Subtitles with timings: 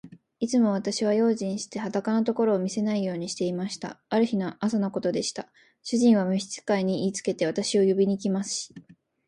[0.39, 4.01] いつも私は用心して、裸のところを見せないようにしていました。
[4.09, 4.25] ある
[4.59, 5.47] 朝のことでした。
[5.83, 8.81] 主人は召使に言いつけて、私を呼びに来ました。